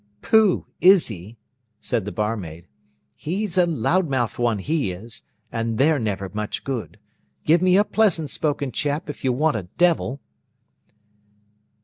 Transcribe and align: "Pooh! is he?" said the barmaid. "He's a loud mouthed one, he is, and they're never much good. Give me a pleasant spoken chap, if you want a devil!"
"Pooh! 0.23 0.65
is 0.81 1.09
he?" 1.09 1.37
said 1.79 2.05
the 2.05 2.11
barmaid. 2.11 2.65
"He's 3.15 3.55
a 3.55 3.67
loud 3.67 4.09
mouthed 4.09 4.39
one, 4.39 4.57
he 4.57 4.91
is, 4.91 5.21
and 5.51 5.77
they're 5.77 5.99
never 5.99 6.27
much 6.33 6.63
good. 6.63 6.97
Give 7.45 7.61
me 7.61 7.77
a 7.77 7.83
pleasant 7.83 8.31
spoken 8.31 8.71
chap, 8.71 9.11
if 9.11 9.23
you 9.23 9.31
want 9.31 9.57
a 9.57 9.67
devil!" 9.77 10.19